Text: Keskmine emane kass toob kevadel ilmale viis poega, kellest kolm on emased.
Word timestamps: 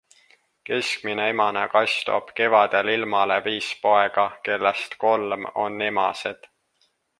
Keskmine 0.69 1.25
emane 1.33 1.65
kass 1.73 1.93
toob 2.07 2.31
kevadel 2.39 2.89
ilmale 2.95 3.39
viis 3.49 3.69
poega, 3.85 4.27
kellest 4.49 4.99
kolm 5.07 5.47
on 5.67 5.81
emased. 5.93 6.53